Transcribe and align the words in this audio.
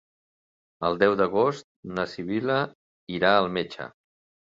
El 0.89 0.97
deu 1.03 1.13
d'agost 1.19 1.69
na 1.99 2.09
Sibil·la 2.17 2.59
irà 3.21 3.35
al 3.39 3.55
metge. 3.61 3.93